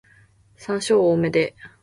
[0.57, 1.55] 山椒多めで